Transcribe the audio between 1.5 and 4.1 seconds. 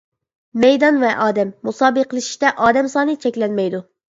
مۇسابىقىلىشىشتە ئادەم سانى چەكلەنمەيدۇ.